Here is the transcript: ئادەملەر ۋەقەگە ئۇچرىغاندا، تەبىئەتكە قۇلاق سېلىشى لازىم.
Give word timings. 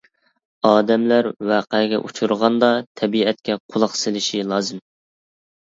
ئادەملەر 0.69 1.27
ۋەقەگە 1.49 1.99
ئۇچرىغاندا، 2.07 2.71
تەبىئەتكە 3.03 3.59
قۇلاق 3.75 3.97
سېلىشى 4.01 4.43
لازىم. 4.55 4.83